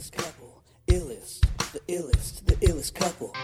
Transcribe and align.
illest 0.00 0.12
couple, 0.12 0.62
illest, 0.86 1.40
the 1.72 1.80
illest, 1.80 2.46
the 2.46 2.54
illest 2.66 2.94
couple. 2.94 3.34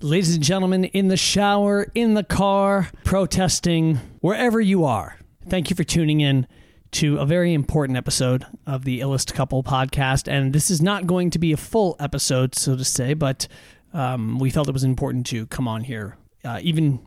Ladies 0.00 0.34
and 0.34 0.44
gentlemen, 0.44 0.84
in 0.84 1.08
the 1.08 1.16
shower, 1.16 1.90
in 1.94 2.14
the 2.14 2.22
car, 2.22 2.90
protesting, 3.02 3.96
wherever 4.20 4.60
you 4.60 4.84
are, 4.84 5.16
thank 5.48 5.70
you 5.70 5.76
for 5.76 5.84
tuning 5.84 6.20
in 6.20 6.46
to 6.92 7.18
a 7.18 7.26
very 7.26 7.54
important 7.54 7.96
episode 7.96 8.44
of 8.66 8.84
the 8.84 9.00
Illest 9.00 9.32
Couple 9.34 9.62
podcast. 9.62 10.30
And 10.30 10.52
this 10.52 10.70
is 10.70 10.82
not 10.82 11.06
going 11.06 11.30
to 11.30 11.38
be 11.38 11.52
a 11.52 11.56
full 11.56 11.96
episode, 11.98 12.54
so 12.54 12.76
to 12.76 12.84
say, 12.84 13.14
but 13.14 13.48
um, 13.94 14.38
we 14.38 14.50
felt 14.50 14.68
it 14.68 14.72
was 14.72 14.84
important 14.84 15.26
to 15.28 15.46
come 15.46 15.66
on 15.66 15.84
here, 15.84 16.16
uh, 16.44 16.60
even 16.62 17.00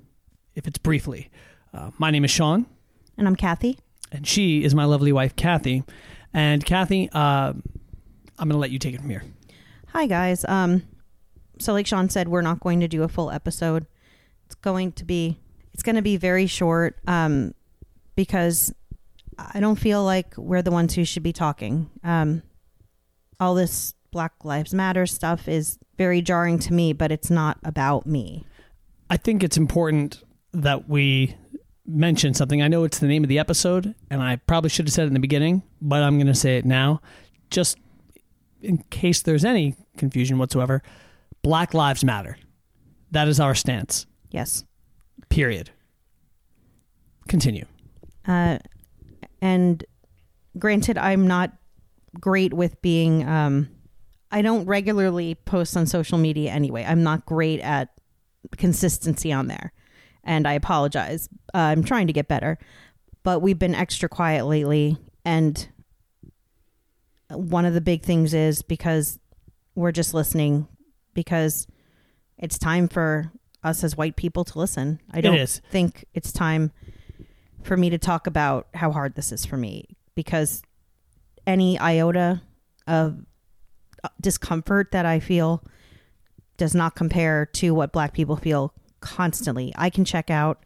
if 0.55 0.67
it's 0.67 0.77
briefly. 0.79 1.29
Uh, 1.73 1.91
my 1.97 2.09
name 2.11 2.23
is 2.25 2.31
Sean, 2.31 2.65
And 3.17 3.27
I'm 3.27 3.35
Kathy. 3.35 3.77
and 4.11 4.25
she 4.25 4.63
is 4.63 4.73
my 4.73 4.85
lovely 4.85 5.11
wife, 5.11 5.35
Kathy. 5.35 5.83
And 6.33 6.65
Kathy, 6.65 7.09
uh, 7.11 7.53
I'm 7.53 7.63
going 8.37 8.49
to 8.51 8.57
let 8.57 8.71
you 8.71 8.79
take 8.79 8.95
it 8.95 9.01
from 9.01 9.09
here. 9.09 9.23
Hi 9.89 10.07
guys. 10.07 10.43
Um 10.45 10.83
so 11.57 11.71
like 11.71 11.87
Sean 11.87 12.09
said, 12.09 12.27
we're 12.27 12.41
not 12.41 12.59
going 12.59 12.81
to 12.81 12.87
do 12.89 13.03
a 13.03 13.07
full 13.07 13.31
episode. 13.31 13.85
It's 14.45 14.55
going 14.55 14.91
to 14.93 15.05
be 15.05 15.39
it's 15.73 15.83
going 15.83 15.95
to 15.95 16.01
be 16.01 16.17
very 16.17 16.47
short 16.47 16.97
um 17.07 17.53
because 18.15 18.73
I 19.37 19.59
don't 19.59 19.75
feel 19.75 20.03
like 20.03 20.37
we're 20.37 20.61
the 20.61 20.71
ones 20.71 20.93
who 20.93 21.05
should 21.05 21.23
be 21.23 21.33
talking. 21.33 21.89
Um 22.03 22.43
all 23.39 23.55
this 23.55 23.93
Black 24.11 24.33
Lives 24.45 24.73
Matter 24.73 25.05
stuff 25.05 25.47
is 25.47 25.77
very 25.97 26.21
jarring 26.21 26.57
to 26.59 26.73
me, 26.73 26.93
but 26.93 27.11
it's 27.11 27.29
not 27.29 27.57
about 27.63 28.05
me. 28.05 28.45
I 29.09 29.17
think 29.17 29.43
it's 29.43 29.57
important 29.57 30.23
that 30.53 30.87
we 30.89 31.35
mention 31.85 32.33
something. 32.33 32.61
I 32.61 32.67
know 32.67 32.83
it's 32.83 32.99
the 32.99 33.07
name 33.07 33.23
of 33.23 33.29
the 33.29 33.39
episode, 33.39 33.93
and 34.09 34.21
I 34.21 34.37
probably 34.37 34.69
should 34.69 34.87
have 34.87 34.93
said 34.93 35.03
it 35.03 35.07
in 35.07 35.13
the 35.13 35.19
beginning, 35.19 35.63
but 35.81 36.01
I'm 36.01 36.17
going 36.17 36.27
to 36.27 36.35
say 36.35 36.57
it 36.57 36.65
now, 36.65 37.01
just 37.49 37.77
in 38.61 38.77
case 38.89 39.21
there's 39.21 39.45
any 39.45 39.75
confusion 39.97 40.37
whatsoever. 40.37 40.81
Black 41.43 41.73
Lives 41.73 42.03
Matter. 42.03 42.37
That 43.11 43.27
is 43.27 43.39
our 43.39 43.53
stance. 43.53 44.07
Yes. 44.31 44.63
Period. 45.29 45.69
Continue. 47.27 47.65
Uh, 48.27 48.57
and 49.41 49.83
granted, 50.57 50.97
I'm 50.97 51.27
not 51.27 51.53
great 52.19 52.53
with 52.53 52.81
being. 52.81 53.27
Um, 53.27 53.69
I 54.31 54.41
don't 54.41 54.65
regularly 54.65 55.35
post 55.35 55.77
on 55.77 55.85
social 55.85 56.17
media 56.17 56.51
anyway. 56.51 56.83
I'm 56.85 57.03
not 57.03 57.25
great 57.25 57.61
at 57.61 57.89
consistency 58.57 59.31
on 59.31 59.47
there, 59.47 59.71
and 60.23 60.47
I 60.47 60.53
apologize. 60.53 61.29
Uh, 61.53 61.57
I'm 61.57 61.83
trying 61.83 62.07
to 62.07 62.13
get 62.13 62.27
better, 62.27 62.57
but 63.23 63.41
we've 63.41 63.59
been 63.59 63.75
extra 63.75 64.09
quiet 64.09 64.45
lately, 64.45 64.97
and 65.23 65.67
one 67.29 67.65
of 67.65 67.73
the 67.73 67.81
big 67.81 68.03
things 68.03 68.33
is 68.33 68.61
because 68.61 69.19
we're 69.73 69.91
just 69.91 70.13
listening 70.13 70.67
because 71.13 71.67
it's 72.37 72.57
time 72.57 72.87
for 72.87 73.31
us 73.63 73.83
as 73.83 73.97
white 73.97 74.15
people 74.15 74.43
to 74.45 74.59
listen. 74.59 74.99
I 75.11 75.21
don't 75.21 75.35
is. 75.35 75.61
think 75.71 76.05
it's 76.13 76.31
time 76.31 76.71
for 77.65 77.75
me 77.75 77.89
to 77.89 77.97
talk 77.97 78.27
about 78.27 78.67
how 78.75 78.91
hard 78.91 79.15
this 79.15 79.31
is 79.31 79.45
for 79.45 79.57
me 79.57 79.97
because 80.13 80.61
any 81.47 81.79
iota 81.79 82.41
of 82.87 83.25
uh, 84.03 84.09
discomfort 84.21 84.91
that 84.91 85.05
I 85.05 85.19
feel 85.19 85.63
does 86.57 86.75
not 86.75 86.95
compare 86.95 87.47
to 87.47 87.73
what 87.73 87.91
black 87.91 88.13
people 88.13 88.35
feel 88.35 88.73
constantly. 89.01 89.73
I 89.75 89.89
can 89.89 90.05
check 90.05 90.29
out. 90.29 90.63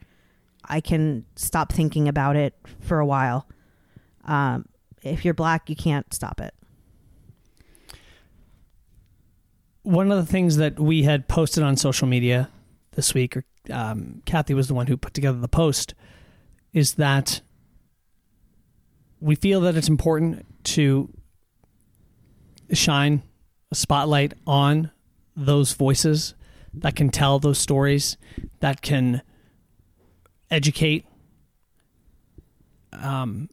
I 0.65 0.81
can 0.81 1.25
stop 1.35 1.71
thinking 1.71 2.07
about 2.07 2.35
it 2.35 2.53
for 2.81 2.99
a 2.99 3.05
while. 3.05 3.47
Um, 4.25 4.65
if 5.01 5.23
you're 5.23 5.33
black, 5.33 5.69
you 5.69 5.75
can't 5.75 6.13
stop 6.13 6.41
it. 6.41 6.53
One 9.83 10.11
of 10.11 10.17
the 10.17 10.25
things 10.31 10.57
that 10.57 10.79
we 10.79 11.03
had 11.03 11.29
posted 11.29 11.63
on 11.63 11.77
social 11.77 12.07
media 12.07 12.49
this 12.91 13.13
week, 13.13 13.37
or 13.37 13.45
um, 13.71 14.21
Kathy 14.25 14.53
was 14.53 14.67
the 14.67 14.73
one 14.73 14.87
who 14.87 14.97
put 14.97 15.13
together 15.13 15.39
the 15.39 15.47
post, 15.47 15.95
is 16.73 16.95
that 16.95 17.41
we 19.19 19.35
feel 19.35 19.61
that 19.61 19.75
it's 19.75 19.89
important 19.89 20.45
to 20.63 21.09
shine 22.71 23.21
a 23.71 23.75
spotlight 23.75 24.33
on 24.47 24.91
those 25.35 25.73
voices 25.73 26.35
that 26.73 26.95
can 26.95 27.09
tell 27.09 27.39
those 27.39 27.57
stories, 27.57 28.17
that 28.59 28.81
can 28.81 29.21
educate, 30.51 31.05
um, 32.93 33.49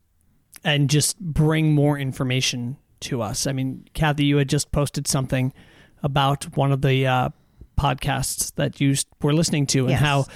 and 0.65 0.91
just 0.91 1.19
bring 1.21 1.75
more 1.75 1.99
information 1.99 2.77
to 3.01 3.23
us. 3.23 3.47
I 3.47 3.53
mean, 3.53 3.87
Kathy, 3.95 4.25
you 4.25 4.37
had 4.39 4.49
just 4.49 4.73
posted 4.73 5.07
something 5.07 5.53
about 6.03 6.57
one 6.57 6.73
of 6.73 6.83
the 6.83 7.07
uh, 7.07 7.29
podcasts 7.79 8.55
that 8.57 8.81
you 8.81 8.95
were 9.23 9.35
listening 9.35 9.67
to, 9.69 9.81
and 9.81 9.91
Yes. 9.91 10.01
how 10.01 10.27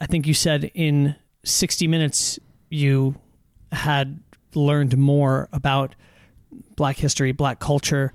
I 0.00 0.06
think 0.06 0.26
you 0.26 0.34
said 0.34 0.70
in 0.74 1.16
60 1.44 1.86
minutes 1.86 2.38
you 2.70 3.14
had 3.72 4.20
learned 4.54 4.96
more 4.96 5.48
about 5.52 5.94
black 6.76 6.96
history, 6.96 7.32
black 7.32 7.60
culture 7.60 8.12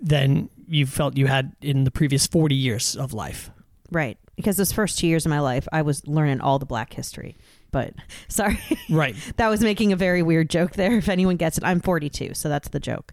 than 0.00 0.48
you 0.66 0.86
felt 0.86 1.16
you 1.16 1.26
had 1.26 1.54
in 1.60 1.84
the 1.84 1.90
previous 1.90 2.26
40 2.26 2.54
years 2.54 2.96
of 2.96 3.12
life. 3.12 3.50
Right. 3.90 4.18
Because 4.36 4.56
those 4.56 4.72
first 4.72 4.98
two 4.98 5.06
years 5.06 5.24
of 5.26 5.30
my 5.30 5.40
life, 5.40 5.68
I 5.72 5.82
was 5.82 6.06
learning 6.06 6.40
all 6.40 6.58
the 6.58 6.66
black 6.66 6.92
history. 6.92 7.36
But 7.70 7.94
sorry, 8.28 8.58
Right. 8.90 9.14
that 9.36 9.48
was 9.48 9.60
making 9.60 9.92
a 9.92 9.96
very 9.96 10.22
weird 10.22 10.50
joke 10.50 10.72
there. 10.72 10.96
If 10.98 11.08
anyone 11.08 11.36
gets 11.36 11.58
it, 11.58 11.64
I'm 11.64 11.80
42, 11.80 12.34
so 12.34 12.48
that's 12.48 12.68
the 12.68 12.80
joke. 12.80 13.12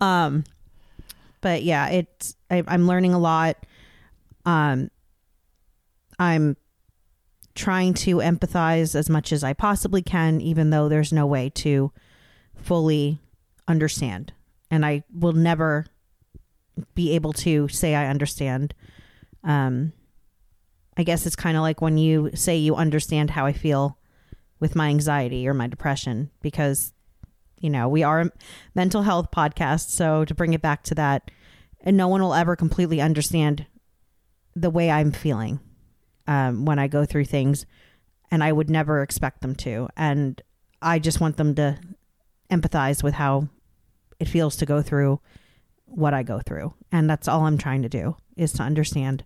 Um, 0.00 0.44
but 1.40 1.62
yeah, 1.62 1.88
it's 1.88 2.36
I, 2.50 2.62
I'm 2.66 2.86
learning 2.86 3.14
a 3.14 3.18
lot. 3.18 3.56
Um, 4.44 4.90
I'm 6.18 6.56
trying 7.54 7.94
to 7.94 8.16
empathize 8.16 8.94
as 8.94 9.10
much 9.10 9.32
as 9.32 9.42
I 9.44 9.52
possibly 9.52 10.02
can, 10.02 10.40
even 10.40 10.70
though 10.70 10.88
there's 10.88 11.12
no 11.12 11.26
way 11.26 11.50
to 11.56 11.92
fully 12.56 13.18
understand, 13.66 14.32
and 14.70 14.84
I 14.84 15.04
will 15.12 15.32
never 15.32 15.86
be 16.94 17.14
able 17.14 17.32
to 17.34 17.68
say 17.68 17.94
I 17.94 18.06
understand. 18.06 18.74
Um, 19.44 19.92
I 20.96 21.02
guess 21.02 21.26
it's 21.26 21.36
kind 21.36 21.56
of 21.56 21.62
like 21.62 21.80
when 21.80 21.98
you 21.98 22.30
say 22.34 22.56
you 22.56 22.74
understand 22.76 23.30
how 23.30 23.46
I 23.46 23.52
feel 23.52 23.98
with 24.60 24.76
my 24.76 24.88
anxiety 24.88 25.48
or 25.48 25.54
my 25.54 25.66
depression 25.66 26.30
because 26.42 26.92
you 27.60 27.70
know 27.70 27.88
we 27.88 28.02
are 28.02 28.20
a 28.20 28.30
mental 28.74 29.02
health 29.02 29.30
podcast 29.30 29.88
so 29.88 30.24
to 30.24 30.34
bring 30.34 30.52
it 30.52 30.62
back 30.62 30.82
to 30.84 30.94
that 30.94 31.30
and 31.80 31.96
no 31.96 32.06
one 32.06 32.22
will 32.22 32.34
ever 32.34 32.54
completely 32.54 33.00
understand 33.00 33.66
the 34.54 34.70
way 34.70 34.90
i'm 34.90 35.10
feeling 35.10 35.58
um, 36.26 36.64
when 36.64 36.78
i 36.78 36.86
go 36.86 37.04
through 37.04 37.24
things 37.24 37.66
and 38.30 38.42
i 38.44 38.52
would 38.52 38.70
never 38.70 39.02
expect 39.02 39.40
them 39.40 39.54
to. 39.54 39.88
And 39.96 40.40
i 40.82 40.98
just 40.98 41.20
want 41.20 41.36
them 41.36 41.54
to 41.56 41.78
empathize 42.50 43.02
with 43.02 43.14
how 43.14 43.48
it 44.18 44.26
feels 44.28 44.56
to 44.56 44.66
go 44.66 44.82
through 44.82 45.20
what 45.86 46.14
i 46.14 46.22
go 46.22 46.40
through. 46.40 46.74
And 46.92 47.08
that's 47.08 47.28
all 47.28 47.46
i'm 47.46 47.58
trying 47.58 47.82
to 47.82 47.88
do 47.88 48.16
is 48.36 48.52
to 48.54 48.62
understand 48.62 49.24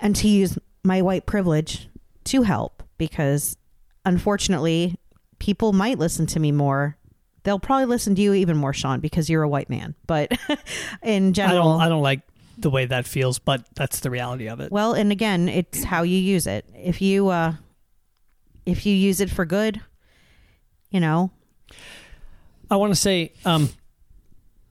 and 0.00 0.14
to 0.16 0.28
use 0.28 0.58
my 0.84 1.02
white 1.02 1.26
privilege 1.26 1.88
to 2.24 2.42
help 2.42 2.82
because 2.98 3.56
unfortunately 4.04 4.96
people 5.38 5.72
might 5.72 5.98
listen 5.98 6.26
to 6.26 6.40
me 6.40 6.52
more. 6.52 6.96
They'll 7.42 7.58
probably 7.58 7.86
listen 7.86 8.14
to 8.16 8.22
you 8.22 8.34
even 8.34 8.56
more 8.56 8.72
sean 8.72 9.00
because 9.00 9.30
you're 9.30 9.42
a 9.42 9.48
white 9.48 9.70
man. 9.70 9.94
But 10.06 10.32
in 11.02 11.28
I 11.28 11.32
general 11.32 11.72
don't 11.72 11.80
I 11.80 11.88
don't 11.88 12.02
like 12.02 12.20
the 12.58 12.70
way 12.70 12.86
that 12.86 13.06
feels, 13.06 13.38
but 13.38 13.66
that's 13.74 14.00
the 14.00 14.10
reality 14.10 14.48
of 14.48 14.60
it. 14.60 14.72
well 14.72 14.92
and 14.94 15.12
again 15.12 15.48
it's 15.48 15.84
how 15.84 16.02
you 16.02 16.18
use 16.18 16.46
it. 16.46 16.64
If 16.74 17.02
you 17.02 17.28
uh 17.28 17.54
if 18.64 18.86
you 18.86 18.94
use 18.94 19.20
it 19.20 19.30
for 19.30 19.44
good 19.44 19.80
you 20.90 21.00
know. 21.00 21.30
I 22.70 22.76
want 22.76 22.92
to 22.92 22.98
say, 22.98 23.32
um, 23.44 23.68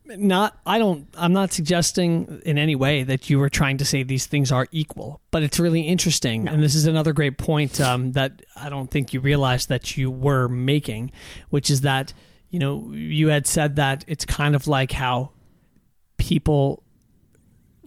not 0.06 0.58
I 0.66 0.78
don't 0.78 1.08
I'm 1.16 1.34
not 1.34 1.52
suggesting 1.54 2.42
in 2.46 2.58
any 2.58 2.76
way 2.76 3.04
that 3.04 3.30
you 3.30 3.40
were 3.40 3.50
trying 3.50 3.78
to 3.78 3.86
say 3.86 4.04
these 4.04 4.26
things 4.26 4.52
are 4.52 4.68
equal, 4.72 5.22
but 5.32 5.44
it's 5.44 5.60
really 5.60 5.82
interesting, 5.82 6.48
and 6.48 6.62
this 6.62 6.76
is 6.76 6.86
another 6.88 7.14
great 7.14 7.38
point 7.38 7.80
um, 7.82 8.12
that 8.14 8.42
I 8.56 8.70
don't 8.70 8.92
think 8.92 9.14
you 9.14 9.20
realized 9.20 9.70
that 9.70 9.98
you 9.98 10.12
were 10.12 10.48
making, 10.48 11.12
which 11.50 11.70
is 11.70 11.82
that 11.82 12.14
you 12.50 12.60
know 12.60 12.92
you 12.92 13.30
had 13.30 13.48
said 13.48 13.76
that 13.78 14.04
it's 14.08 14.26
kind 14.26 14.56
of 14.56 14.68
like 14.68 14.92
how 14.92 15.32
people 16.18 16.84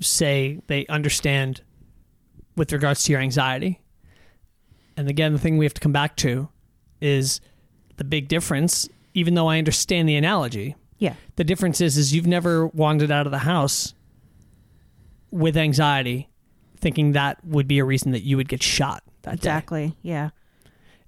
say 0.00 0.60
they 0.66 0.86
understand 0.86 1.62
with 2.56 2.72
regards 2.72 3.04
to 3.04 3.12
your 3.12 3.20
anxiety. 3.20 3.80
And 4.96 5.08
again, 5.08 5.32
the 5.32 5.38
thing 5.38 5.58
we 5.58 5.64
have 5.64 5.74
to 5.74 5.80
come 5.80 5.92
back 5.92 6.16
to 6.16 6.48
is 7.00 7.40
the 7.96 8.04
big 8.04 8.28
difference, 8.28 8.88
even 9.14 9.34
though 9.34 9.48
I 9.48 9.58
understand 9.58 10.08
the 10.08 10.16
analogy, 10.16 10.74
Yeah. 10.98 11.14
the 11.36 11.44
difference 11.44 11.80
is 11.80 11.96
is 11.96 12.12
you've 12.14 12.26
never 12.26 12.66
wandered 12.66 13.10
out 13.10 13.26
of 13.26 13.30
the 13.32 13.38
house 13.38 13.94
with 15.30 15.56
anxiety, 15.56 16.28
thinking 16.78 17.12
that 17.12 17.44
would 17.44 17.68
be 17.68 17.78
a 17.78 17.84
reason 17.84 18.12
that 18.12 18.22
you 18.22 18.36
would 18.36 18.48
get 18.48 18.62
shot 18.62 19.02
that 19.22 19.32
day. 19.32 19.34
Exactly. 19.34 19.94
Yeah. 20.02 20.30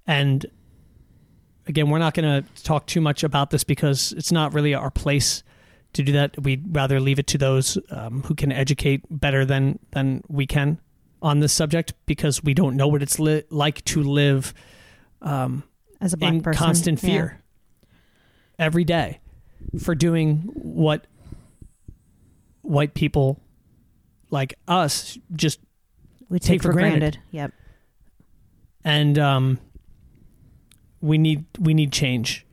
And 0.07 0.45
again, 1.67 1.89
we're 1.89 1.99
not 1.99 2.13
going 2.13 2.43
to 2.43 2.63
talk 2.63 2.87
too 2.87 3.01
much 3.01 3.23
about 3.23 3.49
this 3.49 3.63
because 3.63 4.13
it's 4.13 4.31
not 4.31 4.53
really 4.53 4.73
our 4.73 4.91
place 4.91 5.43
to 5.93 6.03
do 6.03 6.11
that. 6.13 6.41
We'd 6.41 6.75
rather 6.75 6.99
leave 6.99 7.19
it 7.19 7.27
to 7.27 7.37
those 7.37 7.77
um, 7.89 8.23
who 8.23 8.35
can 8.35 8.51
educate 8.51 9.01
better 9.09 9.45
than 9.45 9.79
than 9.91 10.23
we 10.27 10.45
can 10.47 10.79
on 11.21 11.39
this 11.39 11.53
subject 11.53 11.93
because 12.05 12.43
we 12.43 12.53
don't 12.53 12.75
know 12.75 12.87
what 12.87 13.01
it's 13.03 13.19
li- 13.19 13.43
like 13.49 13.83
to 13.85 14.01
live 14.03 14.53
um, 15.21 15.63
As 15.99 16.13
a 16.13 16.17
black 16.17 16.29
person 16.31 16.37
in 16.37 16.43
person. 16.43 16.57
constant 16.65 17.03
Yeah. 17.03 17.09
fear 17.09 17.41
every 18.57 18.83
day 18.83 19.19
for 19.79 19.93
doing 19.95 20.49
what 20.55 21.05
white 22.61 22.93
people 22.93 23.39
like 24.29 24.53
us 24.67 25.17
just 25.33 25.59
We 26.29 26.39
take, 26.39 26.47
Take 26.47 26.61
for 26.63 26.69
for 26.69 26.73
granted. 26.73 26.99
granted. 26.99 27.19
Yep. 27.31 27.51
and 28.83 29.19
um, 29.19 29.59
we 31.01 31.17
need 31.17 31.45
we 31.59 31.73
need 31.73 31.91
change, 31.91 32.45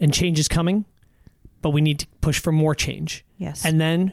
and 0.00 0.12
change 0.12 0.38
is 0.38 0.48
coming, 0.48 0.84
but 1.64 1.70
we 1.70 1.80
need 1.80 1.98
to 1.98 2.06
push 2.20 2.38
for 2.38 2.52
more 2.52 2.74
change. 2.74 3.24
Yes. 3.38 3.64
And 3.64 3.80
then 3.80 4.12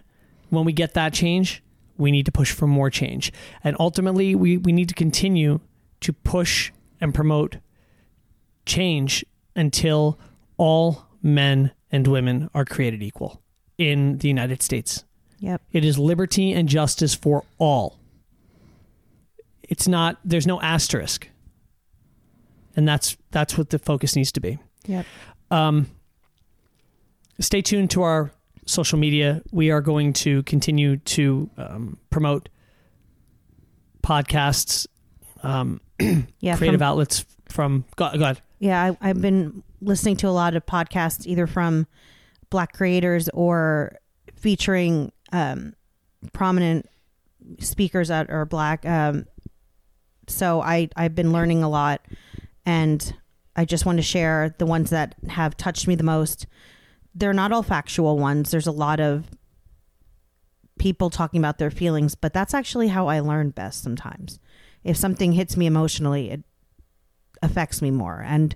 when 0.52 0.64
we 0.64 0.72
get 0.72 0.94
that 0.94 1.14
change, 1.14 1.62
we 1.98 2.10
need 2.10 2.26
to 2.26 2.32
push 2.32 2.54
for 2.54 2.66
more 2.66 2.90
change, 2.90 3.34
and 3.62 3.76
ultimately 3.78 4.34
we 4.36 4.56
we 4.56 4.72
need 4.72 4.88
to 4.88 4.96
continue 4.96 5.60
to 6.00 6.14
push 6.14 6.72
and 7.02 7.14
promote 7.14 7.58
change 8.66 9.26
until 9.54 10.18
all 10.56 11.06
men 11.22 11.72
and 11.92 12.08
women 12.08 12.50
are 12.54 12.64
created 12.64 13.04
equal 13.04 13.42
in 13.78 14.18
the 14.20 14.30
United 14.30 14.64
States. 14.64 15.04
yep. 15.40 15.62
It 15.74 15.84
is 15.84 16.00
liberty 16.00 16.54
and 16.54 16.70
justice 16.70 17.14
for 17.14 17.44
all. 17.58 18.00
It's 19.62 19.90
not 19.90 20.20
there's 20.24 20.48
no 20.48 20.62
asterisk. 20.62 21.28
And 22.78 22.88
that's 22.88 23.18
that's 23.32 23.58
what 23.58 23.72
the 23.72 23.80
focus 23.80 24.16
needs 24.16 24.32
to 24.32 24.40
be. 24.40 24.58
Yep. 24.88 25.06
Um, 25.52 25.88
stay 27.42 27.62
tuned 27.62 27.92
to 27.92 28.04
our 28.04 28.32
social 28.66 28.98
media. 28.98 29.42
We 29.52 29.72
are 29.72 29.82
going 29.82 30.14
to 30.14 30.44
continue 30.44 30.98
to 30.98 31.50
um, 31.58 31.98
promote 32.10 32.48
podcasts, 34.04 34.88
um, 35.44 35.82
Yeah. 36.40 36.58
creative 36.58 36.80
from- 36.80 36.88
outlets 36.88 37.26
from 37.50 37.86
go, 37.96 38.10
go 38.18 38.24
ahead. 38.24 38.42
Yeah, 38.60 38.94
I, 39.02 39.10
I've 39.10 39.22
been 39.22 39.64
listening 39.82 40.16
to 40.18 40.28
a 40.28 40.30
lot 40.32 40.56
of 40.56 40.66
podcasts, 40.66 41.26
either 41.26 41.48
from 41.48 41.88
Black 42.52 42.74
creators 42.74 43.28
or 43.30 43.98
featuring 44.36 45.12
um, 45.32 45.74
prominent 46.32 46.88
speakers 47.60 48.10
that 48.10 48.30
are 48.30 48.46
Black. 48.46 48.86
Um, 48.86 49.26
so 50.28 50.62
I 50.62 50.90
I've 50.96 51.16
been 51.16 51.32
learning 51.34 51.64
a 51.64 51.70
lot, 51.70 52.06
and 52.66 53.14
I 53.56 53.66
just 53.66 53.86
want 53.86 53.98
to 53.98 54.04
share 54.04 54.54
the 54.60 54.66
ones 54.68 54.92
that 54.92 55.16
have 55.30 55.58
touched 55.58 55.88
me 55.88 55.96
the 55.96 56.04
most. 56.04 56.46
They're 57.14 57.34
not 57.34 57.52
all 57.52 57.64
factual 57.64 58.18
ones. 58.18 58.52
There's 58.52 58.68
a 58.68 58.72
lot 58.72 59.00
of 59.00 59.26
people 60.80 61.10
talking 61.10 61.40
about 61.40 61.58
their 61.58 61.72
feelings, 61.72 62.16
but 62.16 62.34
that's 62.34 62.54
actually 62.54 62.88
how 62.88 63.08
I 63.08 63.20
learn 63.20 63.50
best 63.50 63.84
sometimes. 63.84 64.40
If 64.84 64.98
something 64.98 65.34
hits 65.34 65.56
me 65.56 65.66
emotionally, 65.68 66.32
it 66.32 66.44
affects 67.42 67.82
me 67.82 67.92
more. 67.92 68.24
And 68.26 68.56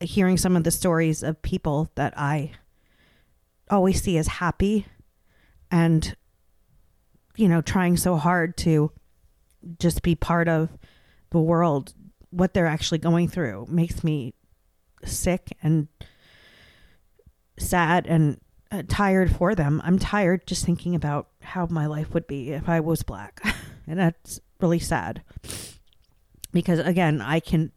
hearing 0.00 0.36
some 0.36 0.56
of 0.56 0.64
the 0.64 0.70
stories 0.70 1.22
of 1.22 1.42
people 1.42 1.90
that 1.96 2.16
I 2.16 2.52
always 3.70 4.02
see 4.02 4.16
as 4.16 4.28
happy 4.28 4.86
and, 5.70 6.14
you 7.36 7.48
know, 7.48 7.60
trying 7.60 7.96
so 7.96 8.16
hard 8.16 8.56
to 8.58 8.92
just 9.78 10.02
be 10.02 10.14
part 10.14 10.48
of 10.48 10.70
the 11.30 11.40
world, 11.40 11.94
what 12.30 12.54
they're 12.54 12.66
actually 12.66 12.98
going 12.98 13.28
through 13.28 13.66
makes 13.68 14.04
me 14.04 14.34
sick 15.04 15.48
and 15.62 15.88
sad 17.58 18.06
and 18.06 18.40
uh, 18.70 18.82
tired 18.88 19.34
for 19.34 19.54
them. 19.54 19.80
I'm 19.84 19.98
tired 19.98 20.46
just 20.46 20.64
thinking 20.64 20.94
about 20.94 21.28
how 21.40 21.66
my 21.70 21.86
life 21.86 22.12
would 22.14 22.26
be 22.26 22.50
if 22.52 22.68
I 22.68 22.80
was 22.80 23.02
black. 23.02 23.40
and 23.86 23.98
that's 23.98 24.40
really 24.60 24.78
sad 24.80 25.22
because 26.52 26.80
again 26.80 27.20
i 27.20 27.38
can 27.38 27.70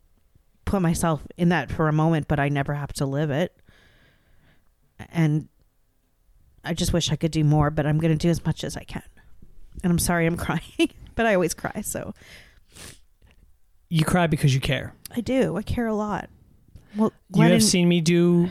put 0.66 0.82
myself 0.82 1.22
in 1.38 1.50
that 1.50 1.70
for 1.72 1.88
a 1.88 1.94
moment 1.94 2.28
but 2.28 2.40
i 2.40 2.50
never 2.50 2.74
have 2.74 2.92
to 2.92 3.06
live 3.06 3.30
it 3.30 3.56
and 5.10 5.48
i 6.64 6.74
just 6.74 6.92
wish 6.92 7.12
i 7.12 7.16
could 7.16 7.32
do 7.32 7.44
more 7.44 7.70
but 7.70 7.86
i'm 7.86 8.00
going 8.00 8.12
to 8.12 8.18
do 8.18 8.30
as 8.30 8.44
much 8.46 8.64
as 8.64 8.76
i 8.76 8.84
can 8.84 9.04
and 9.84 9.92
i'm 9.92 10.00
sorry 10.00 10.26
i'm 10.26 10.38
crying 10.48 10.90
but 11.16 11.26
i 11.28 11.34
always 11.36 11.54
cry 11.54 11.82
so 11.82 12.14
You 13.90 14.06
cry 14.06 14.26
because 14.28 14.54
you 14.56 14.62
care. 14.62 14.94
i 15.16 15.22
do 15.22 15.58
i 15.58 15.62
care 15.62 15.86
a 15.88 15.94
lot 15.94 16.30
well 16.96 17.12
You 17.36 17.42
Glennon, 17.44 17.52
have 17.52 17.64
seen 17.64 17.88
me 17.88 18.02
do 18.02 18.50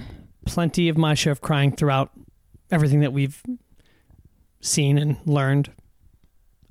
plenty 0.50 0.88
of 0.88 0.98
my 0.98 1.14
share 1.14 1.32
of 1.32 1.40
crying 1.40 1.72
throughout 1.72 2.10
everything 2.70 3.00
that 3.00 3.12
we've 3.12 3.42
seen 4.60 4.98
and 4.98 5.16
learned. 5.24 5.72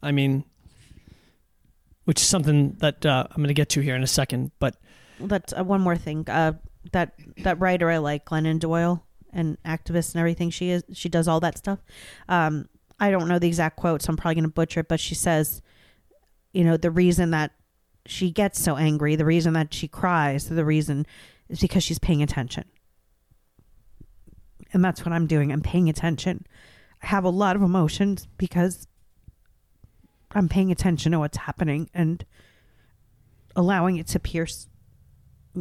I 0.04 0.12
mean, 0.12 0.44
which 2.04 2.22
is 2.22 2.28
something 2.28 2.76
that 2.80 3.06
uh, 3.06 3.26
I'm 3.30 3.38
going 3.38 3.48
to 3.48 3.54
get 3.54 3.70
to 3.70 3.82
here 3.82 3.96
in 3.96 4.04
a 4.04 4.08
second. 4.08 4.52
But 4.60 4.76
that's 5.20 5.54
uh, 5.58 5.64
one 5.64 5.82
more 5.82 5.96
thing 5.96 6.26
uh, 6.30 6.54
that 6.92 7.14
that 7.44 7.60
writer 7.60 7.90
i 7.90 7.98
like 7.98 8.26
glennon 8.26 8.60
doyle 8.60 9.06
and 9.32 9.58
activist 9.64 10.14
and 10.14 10.20
everything 10.20 10.50
she 10.50 10.70
is 10.70 10.84
she 10.94 11.10
does 11.10 11.28
all 11.28 11.40
that 11.40 11.58
stuff 11.58 11.80
um, 12.30 12.68
i 13.00 13.12
don't 13.12 13.28
know 13.28 13.40
the 13.40 13.48
exact 13.48 13.76
quote 13.76 14.02
so 14.02 14.10
i'm 14.10 14.18
probably 14.18 14.36
going 14.36 14.44
to 14.44 14.50
butcher 14.50 14.80
it 14.80 14.88
but 14.88 15.00
she 15.00 15.16
says 15.16 15.62
you 16.54 16.64
know 16.64 16.78
the 16.78 16.92
reason 16.92 17.32
that 17.32 17.52
she 18.06 18.32
gets 18.32 18.60
so 18.60 18.76
angry 18.76 19.16
the 19.16 19.26
reason 19.26 19.54
that 19.54 19.74
she 19.74 19.88
cries 19.88 20.48
the 20.48 20.66
reason 20.66 21.06
is 21.50 21.60
because 21.60 21.84
she's 21.84 22.00
paying 22.00 22.24
attention 22.24 22.64
and 24.74 24.84
that's 24.84 25.06
what 25.06 25.14
i'm 25.14 25.28
doing. 25.28 25.52
I'm 25.52 25.62
paying 25.62 25.90
attention. 25.90 26.46
I 27.02 27.08
have 27.08 27.24
a 27.24 27.30
lot 27.30 27.56
of 27.56 27.62
emotions 27.62 28.28
because 28.38 28.88
i'm 30.32 30.50
paying 30.50 30.72
attention 30.72 31.12
to 31.12 31.20
what's 31.20 31.38
happening 31.38 31.90
and 31.94 32.24
allowing 33.56 33.98
it 33.98 34.08
to 34.08 34.20
pierce 34.20 34.68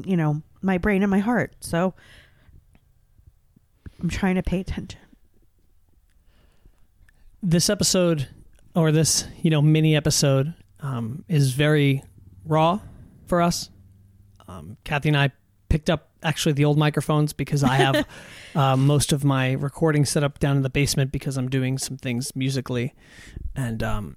you 0.04 0.16
know 0.16 0.42
my 0.60 0.78
brain 0.78 1.02
and 1.02 1.10
my 1.10 1.20
heart. 1.20 1.54
So 1.60 1.94
i'm 4.00 4.08
trying 4.08 4.36
to 4.36 4.42
pay 4.42 4.60
attention. 4.60 5.00
This 7.42 7.70
episode, 7.70 8.28
or 8.74 8.90
this 8.90 9.26
you 9.42 9.50
know 9.50 9.62
mini 9.62 9.96
episode, 9.96 10.54
um, 10.80 11.24
is 11.28 11.52
very 11.52 12.02
raw 12.44 12.80
for 13.26 13.42
us. 13.42 13.70
Um, 14.48 14.76
Kathy 14.84 15.10
and 15.10 15.16
I 15.16 15.30
picked 15.68 15.90
up 15.90 16.07
actually 16.22 16.52
the 16.52 16.64
old 16.64 16.78
microphones 16.78 17.32
because 17.32 17.62
I 17.62 17.76
have 17.76 18.06
uh, 18.54 18.76
most 18.76 19.12
of 19.12 19.24
my 19.24 19.52
recording 19.52 20.04
set 20.04 20.22
up 20.22 20.38
down 20.38 20.56
in 20.56 20.62
the 20.62 20.70
basement 20.70 21.12
because 21.12 21.36
I'm 21.36 21.48
doing 21.48 21.78
some 21.78 21.96
things 21.96 22.34
musically, 22.34 22.94
and 23.54 23.82
um, 23.82 24.16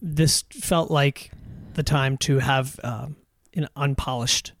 this 0.00 0.44
felt 0.50 0.90
like 0.90 1.32
the 1.74 1.82
time 1.82 2.18
to 2.18 2.38
have 2.38 2.78
um 2.82 3.16
an 3.54 3.68
unpolished, 3.76 4.52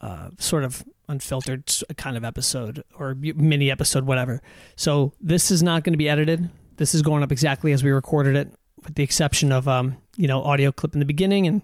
uh, 0.00 0.30
sort 0.38 0.64
of 0.64 0.84
unfiltered 1.08 1.70
kind 1.96 2.16
of 2.16 2.24
episode 2.24 2.82
or 2.98 3.14
mini 3.14 3.70
episode, 3.70 4.04
whatever. 4.04 4.40
So 4.76 5.12
this 5.20 5.50
is 5.50 5.62
not 5.62 5.84
going 5.84 5.92
to 5.92 5.98
be 5.98 6.08
edited. 6.08 6.48
This 6.76 6.94
is 6.94 7.02
going 7.02 7.22
up 7.22 7.30
exactly 7.30 7.72
as 7.72 7.84
we 7.84 7.90
recorded 7.90 8.36
it, 8.36 8.52
with 8.82 8.94
the 8.94 9.02
exception 9.02 9.52
of 9.52 9.68
um, 9.68 9.96
you 10.16 10.28
know 10.28 10.42
audio 10.42 10.72
clip 10.72 10.94
in 10.94 11.00
the 11.00 11.06
beginning 11.06 11.46
and 11.46 11.62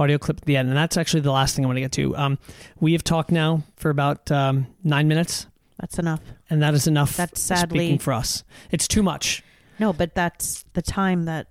audio 0.00 0.18
clip 0.18 0.38
at 0.38 0.44
the 0.44 0.56
end. 0.56 0.68
And 0.68 0.76
that's 0.76 0.96
actually 0.96 1.20
the 1.20 1.30
last 1.32 1.54
thing 1.54 1.64
I 1.64 1.68
want 1.68 1.76
to 1.76 1.80
get 1.82 1.92
to. 1.92 2.16
Um, 2.16 2.38
we 2.80 2.92
have 2.92 3.04
talked 3.04 3.30
now 3.30 3.62
for 3.76 3.90
about 3.90 4.30
um, 4.32 4.66
nine 4.82 5.06
minutes, 5.08 5.46
that's 5.78 5.98
enough 5.98 6.20
and 6.50 6.60
that 6.62 6.74
is 6.74 6.86
enough. 6.86 7.16
That's 7.16 7.40
sadly- 7.40 7.78
speaking 7.78 7.98
for 7.98 8.12
us. 8.12 8.44
It's 8.70 8.86
too 8.88 9.02
much. 9.02 9.42
no 9.78 9.92
but 9.92 10.14
that's 10.14 10.64
the 10.74 10.82
time 10.82 11.24
that 11.24 11.46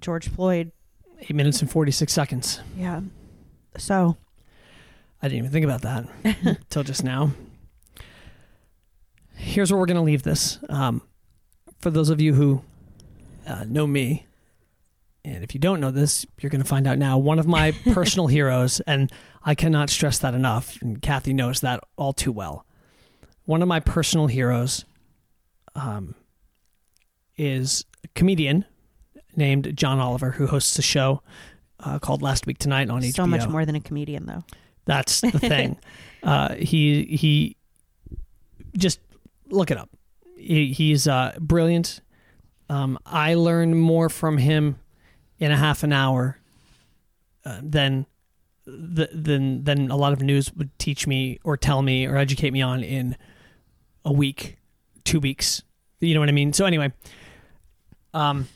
george 0.00 0.28
floyd 0.28 0.72
Eight 1.20 1.34
minutes 1.34 1.60
and 1.62 1.70
forty 1.70 1.92
six 1.92 2.12
seconds. 2.12 2.60
yeah 2.76 3.00
so 3.78 4.16
I 5.22 5.28
didn't 5.28 5.38
even 5.38 5.50
think 5.50 5.64
about 5.64 5.82
that 5.82 6.06
until 6.44 6.82
just 6.82 7.02
now. 7.04 7.30
Here's 9.34 9.70
where 9.70 9.78
we're 9.78 9.86
going 9.86 9.96
to 9.96 10.02
leave 10.02 10.22
this. 10.22 10.58
Um, 10.68 11.02
for 11.80 11.90
those 11.90 12.10
of 12.10 12.20
you 12.20 12.34
who 12.34 12.62
uh, 13.46 13.64
know 13.66 13.86
me, 13.86 14.26
and 15.26 15.42
if 15.42 15.54
you 15.54 15.60
don't 15.60 15.80
know 15.80 15.90
this, 15.90 16.24
you're 16.40 16.50
going 16.50 16.62
to 16.62 16.68
find 16.68 16.86
out 16.86 16.98
now. 16.98 17.18
One 17.18 17.40
of 17.40 17.48
my 17.48 17.72
personal 17.92 18.28
heroes, 18.28 18.80
and 18.86 19.10
I 19.44 19.56
cannot 19.56 19.90
stress 19.90 20.18
that 20.20 20.34
enough, 20.34 20.80
and 20.80 21.02
Kathy 21.02 21.32
knows 21.32 21.60
that 21.60 21.80
all 21.96 22.12
too 22.12 22.30
well. 22.30 22.64
One 23.44 23.60
of 23.60 23.66
my 23.66 23.80
personal 23.80 24.28
heroes 24.28 24.84
um, 25.74 26.14
is 27.36 27.84
a 28.04 28.08
comedian 28.14 28.64
named 29.34 29.76
John 29.76 29.98
Oliver, 29.98 30.30
who 30.30 30.46
hosts 30.46 30.78
a 30.78 30.82
show 30.82 31.22
uh, 31.80 31.98
called 31.98 32.22
Last 32.22 32.46
Week 32.46 32.58
Tonight 32.58 32.88
on 32.88 33.02
HBO 33.02 33.14
so 33.14 33.26
much 33.26 33.48
more 33.48 33.66
than 33.66 33.74
a 33.74 33.80
comedian 33.80 34.26
though 34.26 34.44
That's 34.84 35.20
the 35.20 35.30
thing. 35.38 35.76
uh, 36.22 36.54
he 36.54 37.04
he 37.04 37.56
just 38.76 39.00
look 39.50 39.70
it 39.70 39.76
up. 39.76 39.90
He, 40.36 40.72
he's 40.72 41.08
uh, 41.08 41.36
brilliant. 41.40 42.00
Um, 42.68 42.98
I 43.04 43.34
learned 43.34 43.78
more 43.78 44.08
from 44.08 44.38
him 44.38 44.78
in 45.38 45.52
a 45.52 45.56
half 45.56 45.82
an 45.82 45.92
hour 45.92 46.38
uh, 47.44 47.60
than 47.62 48.06
th- 48.64 49.10
than 49.12 49.64
than 49.64 49.90
a 49.90 49.96
lot 49.96 50.12
of 50.12 50.20
news 50.20 50.52
would 50.54 50.76
teach 50.78 51.06
me 51.06 51.38
or 51.44 51.56
tell 51.56 51.82
me 51.82 52.06
or 52.06 52.16
educate 52.16 52.52
me 52.52 52.62
on 52.62 52.82
in 52.82 53.16
a 54.04 54.12
week, 54.12 54.56
two 55.04 55.20
weeks. 55.20 55.62
You 56.00 56.14
know 56.14 56.20
what 56.20 56.28
I 56.28 56.32
mean? 56.32 56.52
So 56.52 56.64
anyway, 56.64 56.92
um, 58.14 58.48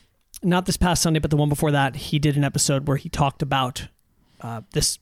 not 0.43 0.65
this 0.65 0.77
past 0.77 1.01
Sunday, 1.01 1.19
but 1.19 1.29
the 1.29 1.37
one 1.37 1.49
before 1.49 1.71
that, 1.71 1.95
he 1.95 2.19
did 2.19 2.37
an 2.37 2.43
episode 2.43 2.87
where 2.87 2.97
he 2.97 3.09
talked 3.09 3.41
about 3.41 3.87
uh, 4.41 4.61
this 4.71 4.99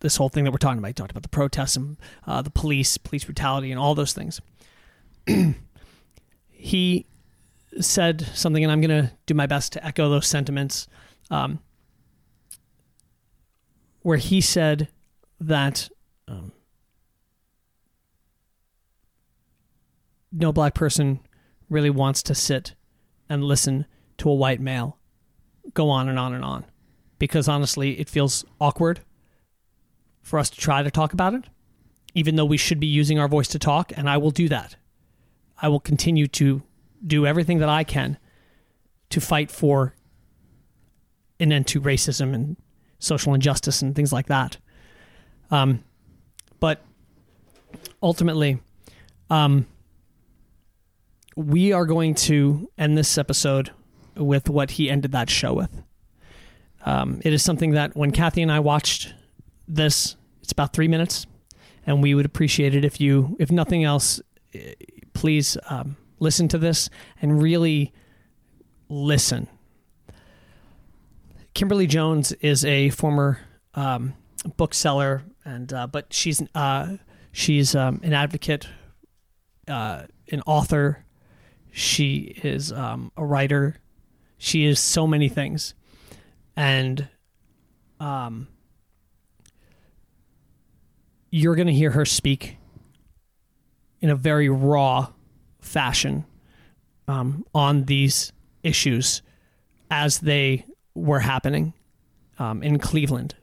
this 0.00 0.16
whole 0.16 0.28
thing 0.28 0.44
that 0.44 0.50
we're 0.50 0.58
talking 0.58 0.78
about. 0.78 0.88
He 0.88 0.94
talked 0.94 1.10
about 1.10 1.22
the 1.22 1.28
protests 1.28 1.76
and 1.76 1.96
uh, 2.26 2.42
the 2.42 2.50
police, 2.50 2.98
police 2.98 3.24
brutality, 3.24 3.70
and 3.70 3.80
all 3.80 3.94
those 3.94 4.12
things. 4.12 4.40
he 6.50 7.06
said 7.80 8.20
something, 8.34 8.62
and 8.62 8.70
I'm 8.70 8.80
going 8.80 9.06
to 9.06 9.12
do 9.26 9.34
my 9.34 9.46
best 9.46 9.72
to 9.72 9.84
echo 9.84 10.08
those 10.08 10.26
sentiments. 10.26 10.86
Um, 11.30 11.60
where 14.02 14.18
he 14.18 14.40
said 14.40 14.88
that 15.40 15.88
um, 16.28 16.52
no 20.30 20.52
black 20.52 20.74
person 20.74 21.20
really 21.68 21.90
wants 21.90 22.22
to 22.22 22.34
sit 22.34 22.74
and 23.28 23.42
listen 23.42 23.86
to 24.18 24.30
a 24.30 24.34
white 24.34 24.60
male 24.60 24.98
go 25.74 25.90
on 25.90 26.08
and 26.08 26.18
on 26.18 26.32
and 26.32 26.44
on. 26.44 26.64
Because 27.18 27.48
honestly 27.48 27.98
it 27.98 28.08
feels 28.08 28.44
awkward 28.60 29.00
for 30.22 30.38
us 30.38 30.50
to 30.50 30.58
try 30.58 30.82
to 30.82 30.90
talk 30.90 31.12
about 31.12 31.34
it 31.34 31.44
even 32.16 32.34
though 32.36 32.46
we 32.46 32.56
should 32.56 32.80
be 32.80 32.86
using 32.86 33.18
our 33.18 33.28
voice 33.28 33.46
to 33.46 33.58
talk 33.58 33.92
and 33.94 34.08
I 34.08 34.16
will 34.16 34.30
do 34.30 34.48
that. 34.48 34.76
I 35.60 35.68
will 35.68 35.80
continue 35.80 36.26
to 36.28 36.62
do 37.06 37.26
everything 37.26 37.58
that 37.58 37.68
I 37.68 37.84
can 37.84 38.16
to 39.10 39.20
fight 39.20 39.50
for 39.50 39.94
an 41.40 41.52
end 41.52 41.66
to 41.66 41.80
racism 41.80 42.34
and 42.34 42.56
social 42.98 43.34
injustice 43.34 43.82
and 43.82 43.94
things 43.94 44.12
like 44.12 44.26
that 44.26 44.56
um, 45.50 45.82
but 46.60 46.82
ultimately 48.02 48.58
um, 49.30 49.66
we 51.36 51.72
are 51.72 51.84
going 51.84 52.14
to 52.14 52.68
end 52.78 52.96
this 52.96 53.18
episode 53.18 53.70
with 54.16 54.48
what 54.48 54.72
he 54.72 54.90
ended 54.90 55.12
that 55.12 55.28
show 55.28 55.52
with. 55.52 55.82
Um, 56.84 57.20
it 57.24 57.32
is 57.32 57.42
something 57.42 57.72
that 57.72 57.96
when 57.96 58.10
Kathy 58.10 58.42
and 58.42 58.50
I 58.50 58.60
watched 58.60 59.12
this, 59.68 60.16
it's 60.42 60.52
about 60.52 60.72
three 60.72 60.88
minutes, 60.88 61.26
and 61.86 62.02
we 62.02 62.14
would 62.14 62.24
appreciate 62.24 62.74
it 62.74 62.84
if 62.84 63.00
you, 63.00 63.36
if 63.38 63.50
nothing 63.50 63.84
else, 63.84 64.20
eh, 64.54 64.74
please 65.12 65.58
um, 65.68 65.96
listen 66.20 66.48
to 66.48 66.58
this 66.58 66.88
and 67.20 67.42
really 67.42 67.92
listen. 68.88 69.48
Kimberly 71.56 71.86
Jones 71.86 72.32
is 72.32 72.66
a 72.66 72.90
former 72.90 73.40
um, 73.72 74.12
bookseller, 74.58 75.22
and 75.42 75.72
uh, 75.72 75.86
but 75.86 76.12
she's 76.12 76.42
uh, 76.54 76.98
she's 77.32 77.74
um, 77.74 77.98
an 78.02 78.12
advocate, 78.12 78.68
uh, 79.66 80.02
an 80.30 80.42
author. 80.44 81.02
She 81.72 82.38
is 82.42 82.72
um, 82.72 83.10
a 83.16 83.24
writer. 83.24 83.76
She 84.36 84.66
is 84.66 84.78
so 84.78 85.06
many 85.06 85.30
things, 85.30 85.72
and 86.58 87.08
um, 88.00 88.48
you're 91.30 91.56
going 91.56 91.68
to 91.68 91.72
hear 91.72 91.92
her 91.92 92.04
speak 92.04 92.58
in 94.02 94.10
a 94.10 94.14
very 94.14 94.50
raw 94.50 95.08
fashion 95.62 96.26
um, 97.08 97.46
on 97.54 97.84
these 97.84 98.34
issues 98.62 99.22
as 99.90 100.18
they 100.18 100.66
were 100.96 101.20
happening 101.20 101.74
um, 102.38 102.62
in 102.62 102.78
Cleveland. 102.78 103.34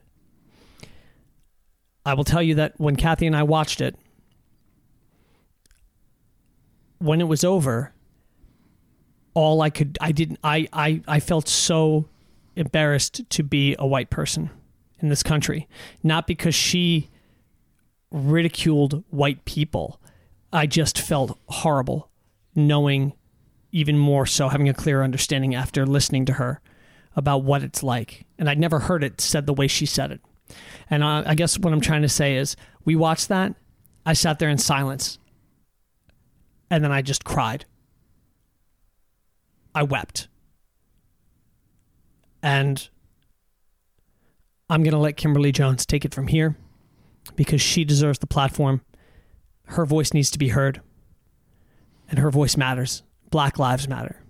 I 2.04 2.14
will 2.14 2.24
tell 2.24 2.42
you 2.42 2.56
that 2.56 2.74
when 2.76 2.96
Kathy 2.96 3.26
and 3.26 3.36
I 3.36 3.44
watched 3.44 3.80
it, 3.80 3.96
when 6.98 7.20
it 7.20 7.28
was 7.28 7.44
over, 7.44 7.92
all 9.32 9.62
I 9.62 9.70
could, 9.70 9.96
I 10.00 10.12
didn't, 10.12 10.38
I, 10.44 10.68
I, 10.72 11.00
I 11.06 11.20
felt 11.20 11.48
so 11.48 12.06
embarrassed 12.56 13.28
to 13.30 13.42
be 13.42 13.74
a 13.78 13.86
white 13.86 14.10
person 14.10 14.50
in 15.00 15.08
this 15.08 15.22
country. 15.22 15.68
Not 16.02 16.26
because 16.26 16.54
she 16.54 17.10
ridiculed 18.10 19.02
white 19.10 19.44
people. 19.44 20.00
I 20.52 20.66
just 20.66 20.98
felt 20.98 21.38
horrible 21.48 22.10
knowing 22.54 23.12
even 23.72 23.98
more 23.98 24.24
so 24.24 24.48
having 24.48 24.68
a 24.68 24.74
clear 24.74 25.02
understanding 25.02 25.54
after 25.54 25.84
listening 25.84 26.24
to 26.26 26.34
her 26.34 26.60
about 27.16 27.44
what 27.44 27.62
it's 27.62 27.82
like. 27.82 28.24
And 28.38 28.48
I'd 28.48 28.58
never 28.58 28.80
heard 28.80 29.04
it 29.04 29.20
said 29.20 29.46
the 29.46 29.54
way 29.54 29.66
she 29.66 29.86
said 29.86 30.10
it. 30.10 30.20
And 30.90 31.04
I, 31.04 31.22
I 31.26 31.34
guess 31.34 31.58
what 31.58 31.72
I'm 31.72 31.80
trying 31.80 32.02
to 32.02 32.08
say 32.08 32.36
is 32.36 32.56
we 32.84 32.96
watched 32.96 33.28
that. 33.28 33.54
I 34.04 34.12
sat 34.12 34.38
there 34.38 34.50
in 34.50 34.58
silence. 34.58 35.18
And 36.70 36.82
then 36.82 36.92
I 36.92 37.02
just 37.02 37.24
cried. 37.24 37.66
I 39.74 39.82
wept. 39.82 40.28
And 42.42 42.88
I'm 44.68 44.82
going 44.82 44.92
to 44.92 44.98
let 44.98 45.16
Kimberly 45.16 45.52
Jones 45.52 45.86
take 45.86 46.04
it 46.04 46.14
from 46.14 46.28
here 46.28 46.56
because 47.36 47.60
she 47.60 47.84
deserves 47.84 48.18
the 48.18 48.26
platform. 48.26 48.80
Her 49.66 49.86
voice 49.86 50.12
needs 50.12 50.30
to 50.30 50.38
be 50.38 50.48
heard, 50.48 50.82
and 52.08 52.18
her 52.18 52.30
voice 52.30 52.56
matters. 52.56 53.02
Black 53.30 53.58
Lives 53.58 53.88
Matter. 53.88 54.22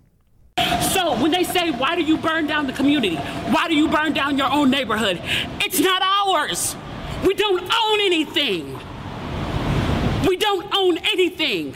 When 1.21 1.31
they 1.31 1.43
say, 1.43 1.71
why 1.71 1.95
do 1.95 2.01
you 2.01 2.17
burn 2.17 2.47
down 2.47 2.67
the 2.67 2.73
community? 2.73 3.15
Why 3.15 3.67
do 3.67 3.75
you 3.75 3.87
burn 3.87 4.13
down 4.13 4.37
your 4.37 4.51
own 4.51 4.69
neighborhood? 4.69 5.21
It's 5.61 5.79
not 5.79 6.01
ours. 6.01 6.75
We 7.25 7.33
don't 7.33 7.61
own 7.61 8.01
anything. 8.01 8.79
We 10.27 10.37
don't 10.37 10.67
own 10.75 10.97
anything. 10.97 11.75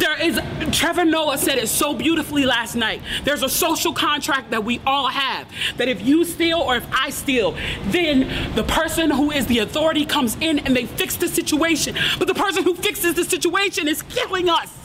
There 0.00 0.18
is, 0.18 0.40
Trevor 0.72 1.04
Noah 1.04 1.36
said 1.36 1.58
it 1.58 1.68
so 1.68 1.92
beautifully 1.92 2.46
last 2.46 2.74
night. 2.74 3.02
There's 3.24 3.42
a 3.42 3.50
social 3.50 3.92
contract 3.92 4.50
that 4.52 4.64
we 4.64 4.80
all 4.86 5.08
have. 5.08 5.46
That 5.76 5.88
if 5.88 6.00
you 6.00 6.24
steal 6.24 6.58
or 6.58 6.76
if 6.76 6.86
I 6.90 7.10
steal, 7.10 7.54
then 7.88 8.54
the 8.54 8.64
person 8.64 9.10
who 9.10 9.30
is 9.30 9.46
the 9.46 9.58
authority 9.58 10.06
comes 10.06 10.38
in 10.40 10.60
and 10.60 10.74
they 10.74 10.86
fix 10.86 11.16
the 11.16 11.28
situation. 11.28 11.96
But 12.18 12.28
the 12.28 12.34
person 12.34 12.64
who 12.64 12.74
fixes 12.74 13.14
the 13.14 13.24
situation 13.24 13.88
is 13.88 14.00
killing 14.02 14.48
us. 14.48 14.79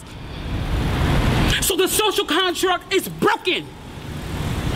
So 1.66 1.76
the 1.76 1.88
social 1.88 2.26
contract 2.26 2.94
is 2.94 3.10
broken. 3.10 3.66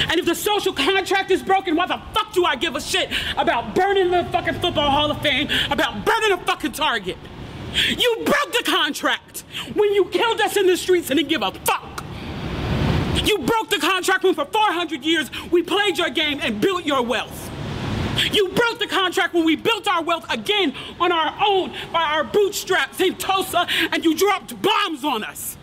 And 0.10 0.19
if 0.19 0.25
the 0.25 0.34
social 0.34 0.74
contract 0.74 1.29
is 1.29 1.43
broken, 1.43 1.75
why 1.75 1.86
the 1.86 2.01
fuck 2.15 2.34
do 2.34 2.46
I 2.46 2.55
give 2.55 2.75
a 2.75 2.81
shit 2.81 3.12
about 3.38 3.75
burning 3.75 4.10
the 4.10 4.24
fucking 4.31 4.55
Football 4.55 4.89
Hall 4.89 5.12
of 5.12 5.22
Fame, 5.22 5.50
about 5.69 6.03
burning 6.03 6.31
a 6.31 6.38
fucking 6.38 6.72
Target? 6.72 7.17
You 7.89 8.15
broke 8.25 8.53
the 8.53 8.63
contract 8.65 9.41
when 9.75 9.93
you 9.93 10.05
killed 10.05 10.41
us 10.41 10.58
in 10.58 10.65
the 10.65 10.75
streets 10.75 11.12
and 11.12 11.19
didn't 11.19 11.29
give 11.29 11.43
a 11.43 11.51
fuck. 11.51 12.03
You 13.24 13.38
broke 13.38 13.69
the 13.69 13.77
contract 13.77 14.24
when 14.24 14.34
for 14.34 14.46
400 14.46 15.03
years 15.03 15.29
we 15.51 15.62
played 15.62 16.00
your 16.00 16.10
game 16.10 16.39
and 16.41 16.60
built 16.60 16.86
your 16.86 17.03
wealth. 17.03 17.51
You 18.31 18.50
broke 18.50 18.79
the 18.79 18.88
contract 18.88 19.36
when 19.36 19.46
we 19.46 19.55
built 19.55 19.88
our 19.88 20.01
wealth 20.01 20.25
again 20.31 20.74
on 21.00 21.12
our 21.12 21.38
own 21.48 21.72
by 21.93 22.01
our 22.01 22.24
bootstraps 22.24 23.00
in 23.00 23.15
Tulsa 23.17 23.67
and 23.91 24.03
you 24.03 24.15
dropped 24.15 24.60
bombs 24.60 25.03
on 25.03 25.24
us. 25.24 25.55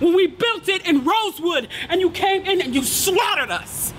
When 0.00 0.14
we 0.14 0.26
built 0.26 0.68
it 0.68 0.86
in 0.86 1.04
Rosewood 1.04 1.68
and 1.88 2.00
you 2.00 2.10
came 2.10 2.44
in 2.44 2.60
and 2.60 2.74
you 2.74 2.82
slaughtered 2.82 3.50
us. 3.50 3.92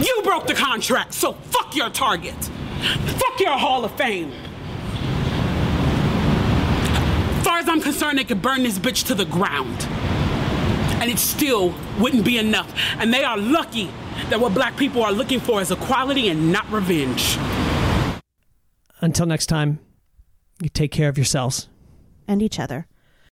You 0.00 0.20
broke 0.22 0.46
the 0.46 0.54
contract, 0.54 1.14
so 1.14 1.32
fuck 1.32 1.74
your 1.76 1.90
target. 1.90 2.34
Fuck 2.34 3.40
your 3.40 3.56
Hall 3.58 3.84
of 3.84 3.92
Fame. 3.96 4.32
As 7.38 7.44
far 7.44 7.58
as 7.58 7.68
I'm 7.68 7.80
concerned, 7.80 8.18
they 8.18 8.24
could 8.24 8.42
burn 8.42 8.62
this 8.62 8.78
bitch 8.78 9.06
to 9.06 9.14
the 9.14 9.24
ground. 9.24 9.86
And 11.00 11.10
it 11.10 11.18
still 11.18 11.74
wouldn't 11.98 12.24
be 12.24 12.38
enough. 12.38 12.72
And 12.98 13.12
they 13.12 13.24
are 13.24 13.36
lucky 13.36 13.90
that 14.30 14.40
what 14.40 14.54
black 14.54 14.76
people 14.76 15.02
are 15.02 15.12
looking 15.12 15.40
for 15.40 15.60
is 15.60 15.70
equality 15.70 16.28
and 16.28 16.50
not 16.52 16.70
revenge. 16.70 17.36
Until 19.00 19.26
next 19.26 19.46
time, 19.46 19.80
you 20.62 20.68
take 20.68 20.90
care 20.92 21.08
of 21.08 21.18
yourselves. 21.18 21.68
and 22.26 22.40
each 22.42 22.58
other. 22.58 22.86